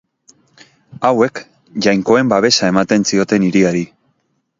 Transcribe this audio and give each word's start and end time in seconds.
Hauek 1.09 1.41
jainkoen 1.87 2.31
babesa 2.31 2.71
ematen 2.73 3.05
zioten 3.11 3.47
hiriari. 3.49 3.85